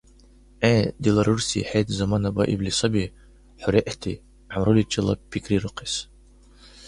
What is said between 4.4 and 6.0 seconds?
гӀямруличила пикрирухъес.